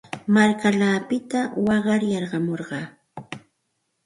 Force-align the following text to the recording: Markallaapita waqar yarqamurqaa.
Markallaapita 0.35 1.39
waqar 1.67 2.01
yarqamurqaa. 2.11 2.85